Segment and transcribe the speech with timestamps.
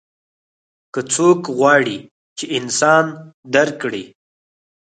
[0.93, 1.97] که څوک غواړي
[2.37, 3.05] چې انسان
[3.53, 4.03] درک کړي.